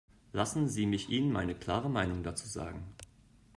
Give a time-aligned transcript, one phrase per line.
[0.33, 2.85] Lassen Sie mich Ihnen meine klare Meinung dazu sagen.